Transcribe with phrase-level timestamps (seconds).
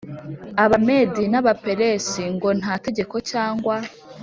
[0.63, 3.75] Abamedi n Abaperesi ngo nta tegeko cyangwa